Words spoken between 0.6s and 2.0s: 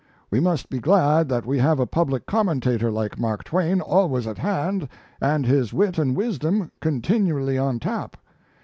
be glad that we have a